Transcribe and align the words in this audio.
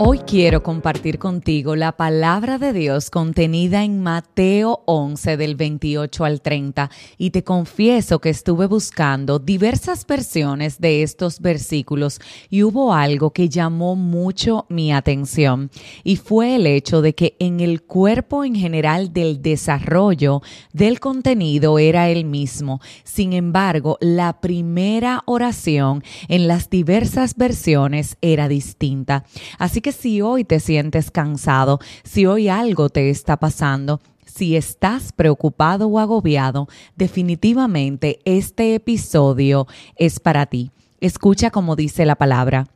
Hoy 0.00 0.20
quiero 0.20 0.62
compartir 0.62 1.18
contigo 1.18 1.74
la 1.74 1.90
palabra 1.90 2.58
de 2.58 2.72
Dios 2.72 3.10
contenida 3.10 3.82
en 3.82 4.00
Mateo 4.00 4.84
11 4.86 5.36
del 5.36 5.56
28 5.56 6.24
al 6.24 6.40
30 6.40 6.88
y 7.16 7.30
te 7.30 7.42
confieso 7.42 8.20
que 8.20 8.30
estuve 8.30 8.66
buscando 8.66 9.40
diversas 9.40 10.06
versiones 10.06 10.80
de 10.80 11.02
estos 11.02 11.40
versículos 11.40 12.20
y 12.48 12.62
hubo 12.62 12.94
algo 12.94 13.32
que 13.32 13.48
llamó 13.48 13.96
mucho 13.96 14.66
mi 14.68 14.92
atención 14.92 15.68
y 16.04 16.14
fue 16.14 16.54
el 16.54 16.68
hecho 16.68 17.02
de 17.02 17.16
que 17.16 17.34
en 17.40 17.58
el 17.58 17.82
cuerpo 17.82 18.44
en 18.44 18.54
general 18.54 19.12
del 19.12 19.42
desarrollo 19.42 20.42
del 20.72 21.00
contenido 21.00 21.80
era 21.80 22.08
el 22.08 22.24
mismo. 22.24 22.80
Sin 23.02 23.32
embargo, 23.32 23.98
la 24.00 24.40
primera 24.40 25.24
oración 25.26 26.04
en 26.28 26.46
las 26.46 26.70
diversas 26.70 27.34
versiones 27.34 28.16
era 28.20 28.46
distinta. 28.46 29.24
Así 29.58 29.80
que 29.80 29.87
si 29.92 30.20
hoy 30.22 30.44
te 30.44 30.60
sientes 30.60 31.10
cansado, 31.10 31.78
si 32.04 32.26
hoy 32.26 32.48
algo 32.48 32.88
te 32.88 33.10
está 33.10 33.36
pasando, 33.36 34.00
si 34.24 34.56
estás 34.56 35.12
preocupado 35.12 35.88
o 35.88 35.98
agobiado, 35.98 36.68
definitivamente 36.96 38.20
este 38.24 38.74
episodio 38.74 39.66
es 39.96 40.20
para 40.20 40.46
ti. 40.46 40.70
Escucha 41.00 41.50
como 41.50 41.76
dice 41.76 42.04
la 42.06 42.16
palabra. 42.16 42.66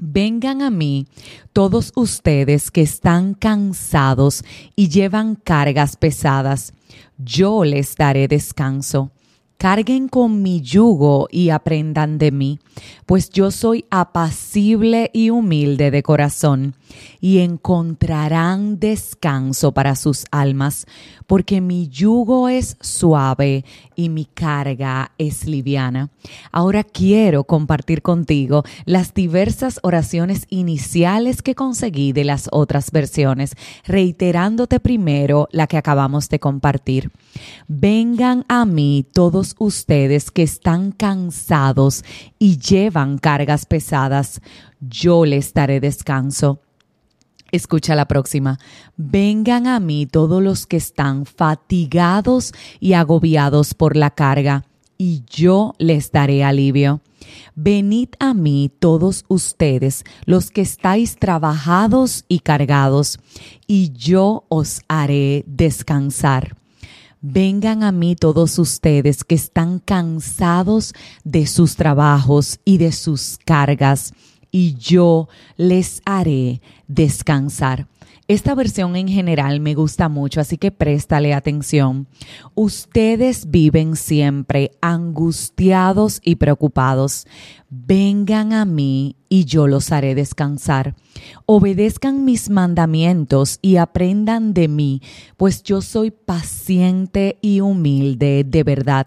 Vengan 0.00 0.62
a 0.62 0.70
mí 0.70 1.06
todos 1.52 1.92
ustedes 1.96 2.70
que 2.70 2.82
están 2.82 3.34
cansados 3.34 4.44
y 4.76 4.88
llevan 4.88 5.34
cargas 5.34 5.96
pesadas. 5.96 6.72
Yo 7.16 7.64
les 7.64 7.96
daré 7.96 8.28
descanso. 8.28 9.10
Carguen 9.58 10.06
con 10.06 10.40
mi 10.40 10.60
yugo 10.60 11.26
y 11.32 11.50
aprendan 11.50 12.16
de 12.18 12.30
mí, 12.30 12.60
pues 13.06 13.28
yo 13.30 13.50
soy 13.50 13.86
apacible 13.90 15.10
y 15.12 15.30
humilde 15.30 15.90
de 15.90 16.04
corazón, 16.04 16.76
y 17.20 17.38
encontrarán 17.38 18.78
descanso 18.78 19.72
para 19.72 19.96
sus 19.96 20.26
almas, 20.30 20.86
porque 21.26 21.60
mi 21.60 21.88
yugo 21.88 22.48
es 22.48 22.76
suave 22.80 23.64
y 23.96 24.08
mi 24.08 24.26
carga 24.26 25.10
es 25.18 25.46
liviana. 25.46 26.10
Ahora 26.52 26.84
quiero 26.84 27.42
compartir 27.42 28.00
contigo 28.00 28.62
las 28.84 29.12
diversas 29.12 29.80
oraciones 29.82 30.46
iniciales 30.50 31.42
que 31.42 31.56
conseguí 31.56 32.12
de 32.12 32.24
las 32.24 32.48
otras 32.52 32.92
versiones, 32.92 33.56
reiterándote 33.84 34.78
primero 34.78 35.48
la 35.50 35.66
que 35.66 35.76
acabamos 35.76 36.28
de 36.28 36.38
compartir. 36.38 37.10
Vengan 37.66 38.44
a 38.48 38.64
mí 38.64 39.04
todos 39.12 39.47
ustedes 39.58 40.30
que 40.30 40.42
están 40.42 40.92
cansados 40.92 42.04
y 42.38 42.58
llevan 42.58 43.18
cargas 43.18 43.66
pesadas, 43.66 44.40
yo 44.80 45.24
les 45.24 45.52
daré 45.54 45.80
descanso. 45.80 46.60
Escucha 47.50 47.94
la 47.94 48.06
próxima. 48.06 48.58
Vengan 48.96 49.66
a 49.66 49.80
mí 49.80 50.06
todos 50.06 50.42
los 50.42 50.66
que 50.66 50.76
están 50.76 51.24
fatigados 51.24 52.52
y 52.78 52.92
agobiados 52.92 53.74
por 53.74 53.96
la 53.96 54.10
carga, 54.10 54.66
y 54.98 55.22
yo 55.30 55.74
les 55.78 56.12
daré 56.12 56.44
alivio. 56.44 57.00
Venid 57.54 58.10
a 58.18 58.34
mí 58.34 58.70
todos 58.78 59.24
ustedes, 59.28 60.04
los 60.24 60.50
que 60.50 60.60
estáis 60.60 61.16
trabajados 61.16 62.24
y 62.28 62.40
cargados, 62.40 63.18
y 63.66 63.92
yo 63.92 64.44
os 64.48 64.82
haré 64.88 65.44
descansar. 65.46 66.56
Vengan 67.20 67.82
a 67.82 67.90
mí 67.90 68.14
todos 68.14 68.60
ustedes 68.60 69.24
que 69.24 69.34
están 69.34 69.80
cansados 69.80 70.94
de 71.24 71.46
sus 71.46 71.74
trabajos 71.74 72.60
y 72.64 72.78
de 72.78 72.92
sus 72.92 73.38
cargas, 73.44 74.12
y 74.52 74.76
yo 74.76 75.28
les 75.56 76.00
haré 76.04 76.62
descansar. 76.86 77.88
Esta 78.28 78.54
versión 78.54 78.94
en 78.94 79.08
general 79.08 79.58
me 79.58 79.74
gusta 79.74 80.10
mucho, 80.10 80.42
así 80.42 80.58
que 80.58 80.70
préstale 80.70 81.32
atención. 81.32 82.08
Ustedes 82.54 83.50
viven 83.50 83.96
siempre 83.96 84.72
angustiados 84.82 86.20
y 86.22 86.36
preocupados. 86.36 87.26
Vengan 87.70 88.52
a 88.52 88.66
mí 88.66 89.16
y 89.30 89.46
yo 89.46 89.66
los 89.66 89.92
haré 89.92 90.14
descansar. 90.14 90.94
Obedezcan 91.46 92.26
mis 92.26 92.50
mandamientos 92.50 93.58
y 93.62 93.76
aprendan 93.76 94.52
de 94.52 94.68
mí, 94.68 95.00
pues 95.38 95.62
yo 95.62 95.80
soy 95.80 96.10
paciente 96.10 97.38
y 97.40 97.60
humilde 97.60 98.44
de 98.44 98.62
verdad 98.62 99.06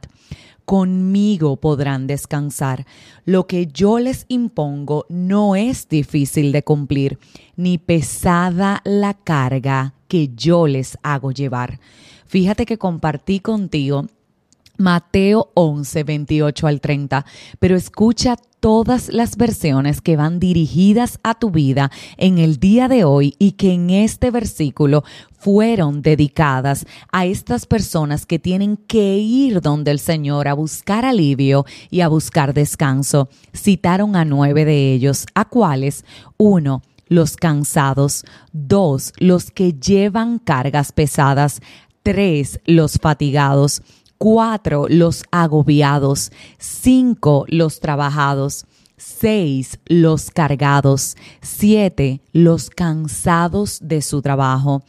conmigo 0.72 1.58
podrán 1.58 2.08
descansar. 2.08 2.86
Lo 3.26 3.46
que 3.46 3.68
yo 3.68 4.00
les 4.00 4.24
impongo 4.30 5.06
no 5.10 5.58
es 5.58 5.90
difícil 5.90 6.54
de 6.54 6.64
cumplir, 6.64 7.20
ni 7.58 7.78
pesada 7.78 8.80
la 8.86 9.14
carga 9.14 9.96
que 10.08 10.30
yo 10.34 10.68
les 10.68 10.98
hago 11.04 11.34
llevar. 11.34 11.82
Fíjate 12.26 12.66
que 12.66 12.78
compartí 12.78 13.42
contigo 13.42 14.08
Mateo 14.78 15.52
11, 15.56 16.06
28 16.06 16.68
al 16.68 16.80
30, 16.80 17.26
pero 17.60 17.76
escucha 17.76 18.38
todas 18.62 19.10
las 19.10 19.36
versiones 19.36 20.00
que 20.02 20.16
van 20.16 20.40
dirigidas 20.40 21.20
a 21.24 21.34
tu 21.34 21.50
vida 21.50 21.92
en 22.16 22.38
el 22.38 22.58
día 22.58 22.88
de 22.88 23.04
hoy 23.04 23.36
y 23.40 23.54
que 23.54 23.74
en 23.74 23.90
este 23.90 24.32
versículo 24.32 25.04
fueron 25.34 26.04
dedicadas 26.04 26.86
a 27.12 27.26
estas 27.26 27.66
personas 27.66 28.28
que 28.28 28.38
tienen 28.38 28.78
que 28.78 29.18
ir 29.18 29.62
donde 29.62 29.90
el 29.90 30.00
Señor 30.00 30.48
a 30.48 30.54
buscar 30.54 31.04
alivio 31.04 31.66
y 31.90 32.02
a 32.02 32.08
buscar 32.08 32.54
descanso. 32.54 33.30
Citaron 33.54 34.16
a 34.16 34.24
nueve 34.24 34.64
de 34.64 34.94
ellos, 34.94 35.26
a 35.34 35.46
cuáles 35.46 36.06
uno, 36.38 36.84
los 37.08 37.38
cansados, 37.38 38.24
dos, 38.54 39.12
los 39.18 39.50
que 39.50 39.74
llevan 39.74 40.38
cargas 40.38 40.92
pesadas, 40.92 41.62
tres, 42.04 42.60
los 42.66 43.00
fatigados, 43.00 43.82
cuatro 44.22 44.86
los 44.88 45.24
agobiados, 45.32 46.32
cinco 46.60 47.44
los 47.48 47.80
trabajados, 47.80 48.68
seis 48.96 49.80
los 49.88 50.30
cargados, 50.30 51.18
siete 51.42 52.22
los 52.32 52.70
cansados 52.70 53.80
de 53.82 54.04
su 54.04 54.22
trabajo, 54.22 54.84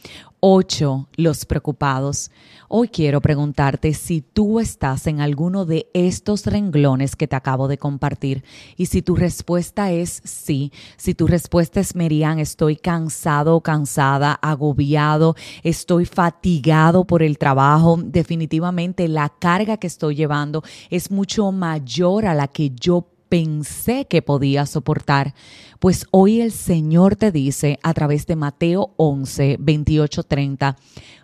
8. 0.45 1.07
Los 1.15 1.45
preocupados. 1.45 2.29
Hoy 2.67 2.89
quiero 2.89 3.21
preguntarte 3.21 3.93
si 3.93 4.19
tú 4.19 4.59
estás 4.59 5.07
en 5.07 5.21
alguno 5.21 5.63
de 5.63 5.89
estos 5.93 6.45
renglones 6.45 7.15
que 7.15 7.29
te 7.29 7.37
acabo 7.37 7.69
de 7.69 7.77
compartir 7.77 8.43
y 8.75 8.87
si 8.87 9.01
tu 9.01 9.15
respuesta 9.15 9.93
es 9.93 10.21
sí, 10.25 10.73
si 10.97 11.13
tu 11.13 11.27
respuesta 11.27 11.79
es 11.79 11.95
Merian, 11.95 12.39
estoy 12.39 12.75
cansado, 12.75 13.61
cansada, 13.61 14.33
agobiado, 14.33 15.37
estoy 15.63 16.03
fatigado 16.05 17.05
por 17.05 17.23
el 17.23 17.37
trabajo, 17.37 17.97
definitivamente 18.03 19.07
la 19.07 19.29
carga 19.29 19.77
que 19.77 19.87
estoy 19.87 20.15
llevando 20.15 20.61
es 20.89 21.09
mucho 21.09 21.53
mayor 21.53 22.25
a 22.25 22.33
la 22.33 22.49
que 22.49 22.71
yo 22.71 23.12
pensé 23.33 24.05
que 24.05 24.21
podía 24.21 24.67
soportar. 24.67 25.33
Pues 25.79 26.05
hoy 26.11 26.41
el 26.41 26.51
Señor 26.51 27.15
te 27.15 27.31
dice 27.31 27.79
a 27.81 27.91
través 27.95 28.27
de 28.27 28.35
Mateo 28.35 28.93
11, 28.97 29.57
28, 29.59 30.21
30, 30.21 30.75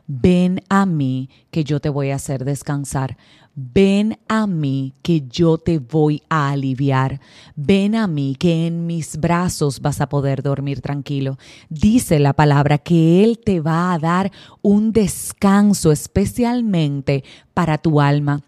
ven 0.07 0.59
a 0.69 0.87
mí 0.87 1.29
que 1.51 1.63
yo 1.63 1.79
te 1.79 1.89
voy 1.89 2.09
a 2.09 2.15
hacer 2.15 2.45
descansar. 2.45 3.15
Ven 3.53 4.17
a 4.27 4.47
mí 4.47 4.95
que 5.03 5.27
yo 5.27 5.59
te 5.59 5.77
voy 5.77 6.23
a 6.29 6.49
aliviar. 6.49 7.21
Ven 7.55 7.93
a 7.93 8.07
mí 8.07 8.35
que 8.39 8.65
en 8.65 8.87
mis 8.87 9.17
brazos 9.17 9.79
vas 9.79 10.01
a 10.01 10.09
poder 10.09 10.41
dormir 10.41 10.81
tranquilo. 10.81 11.37
Dice 11.69 12.17
la 12.17 12.33
palabra 12.33 12.79
que 12.79 13.23
Él 13.23 13.37
te 13.37 13.59
va 13.59 13.93
a 13.93 13.99
dar 13.99 14.31
un 14.63 14.93
descanso 14.93 15.91
especialmente 15.91 17.23
para 17.53 17.77
tu 17.77 18.01
alma 18.01 18.41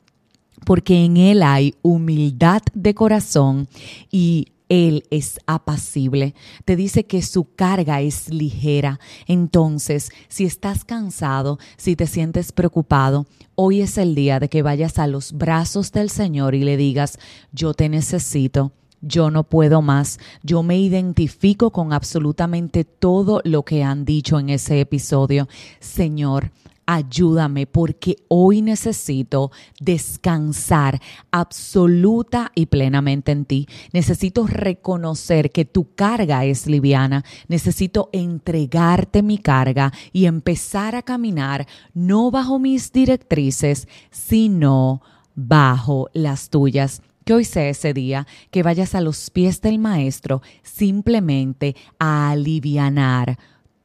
porque 0.65 1.05
en 1.05 1.17
Él 1.17 1.43
hay 1.43 1.75
humildad 1.81 2.61
de 2.73 2.93
corazón 2.93 3.67
y 4.11 4.47
él 4.71 5.03
es 5.09 5.37
apacible. 5.47 6.33
Te 6.63 6.77
dice 6.77 7.03
que 7.05 7.21
su 7.21 7.53
carga 7.55 7.99
es 7.99 8.29
ligera. 8.29 9.01
Entonces, 9.27 10.11
si 10.29 10.45
estás 10.45 10.85
cansado, 10.85 11.59
si 11.75 11.97
te 11.97 12.07
sientes 12.07 12.53
preocupado, 12.53 13.27
hoy 13.55 13.81
es 13.81 13.97
el 13.97 14.15
día 14.15 14.39
de 14.39 14.47
que 14.47 14.61
vayas 14.61 14.97
a 14.97 15.07
los 15.07 15.33
brazos 15.33 15.91
del 15.91 16.09
Señor 16.09 16.55
y 16.55 16.63
le 16.63 16.77
digas, 16.77 17.19
yo 17.51 17.73
te 17.73 17.89
necesito. 17.89 18.71
Yo 19.01 19.29
no 19.29 19.43
puedo 19.43 19.81
más. 19.81 20.19
Yo 20.41 20.63
me 20.63 20.79
identifico 20.79 21.71
con 21.71 21.91
absolutamente 21.91 22.85
todo 22.85 23.41
lo 23.43 23.63
que 23.63 23.83
han 23.83 24.05
dicho 24.05 24.39
en 24.39 24.49
ese 24.49 24.79
episodio. 24.79 25.49
Señor, 25.81 26.51
ayúdame 26.85 27.67
porque 27.67 28.17
hoy 28.27 28.61
necesito 28.61 29.51
descansar 29.79 31.01
absoluta 31.31 32.51
y 32.55 32.65
plenamente 32.65 33.31
en 33.31 33.45
ti. 33.45 33.67
Necesito 33.93 34.47
reconocer 34.47 35.51
que 35.51 35.65
tu 35.65 35.93
carga 35.95 36.45
es 36.45 36.67
liviana. 36.67 37.23
Necesito 37.47 38.09
entregarte 38.11 39.23
mi 39.23 39.37
carga 39.37 39.93
y 40.11 40.25
empezar 40.25 40.95
a 40.95 41.01
caminar 41.01 41.67
no 41.93 42.31
bajo 42.31 42.59
mis 42.59 42.91
directrices, 42.91 43.87
sino 44.09 45.01
bajo 45.35 46.09
las 46.13 46.49
tuyas. 46.49 47.01
que 47.23 47.35
hoy 47.35 47.45
sea 47.45 47.69
ese 47.69 47.93
día, 47.93 48.25
que 48.49 48.63
vayas 48.63 48.95
a 48.95 49.01
los 49.01 49.29
pies 49.29 49.61
del 49.61 49.77
Maestro 49.77 50.41
simplemente 50.63 51.75
a 51.99 52.31
alivianar 52.31 53.37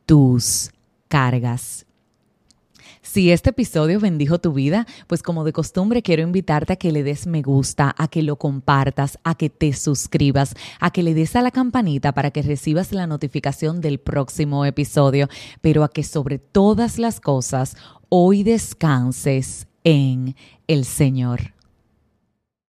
tus 0.06 0.70
cargas. 1.08 1.85
Si 3.06 3.30
este 3.30 3.50
episodio 3.50 4.00
bendijo 4.00 4.40
tu 4.40 4.52
vida, 4.52 4.84
pues 5.06 5.22
como 5.22 5.44
de 5.44 5.52
costumbre 5.52 6.02
quiero 6.02 6.22
invitarte 6.22 6.72
a 6.72 6.76
que 6.76 6.90
le 6.90 7.04
des 7.04 7.28
me 7.28 7.40
gusta, 7.40 7.94
a 7.96 8.08
que 8.08 8.20
lo 8.20 8.36
compartas, 8.36 9.20
a 9.22 9.36
que 9.36 9.48
te 9.48 9.72
suscribas, 9.74 10.54
a 10.80 10.90
que 10.90 11.04
le 11.04 11.14
des 11.14 11.36
a 11.36 11.42
la 11.42 11.52
campanita 11.52 12.12
para 12.12 12.32
que 12.32 12.42
recibas 12.42 12.90
la 12.90 13.06
notificación 13.06 13.80
del 13.80 14.00
próximo 14.00 14.64
episodio, 14.64 15.28
pero 15.60 15.84
a 15.84 15.88
que 15.88 16.02
sobre 16.02 16.40
todas 16.40 16.98
las 16.98 17.20
cosas 17.20 17.76
hoy 18.08 18.42
descanses 18.42 19.68
en 19.84 20.34
el 20.66 20.84
Señor. 20.84 21.55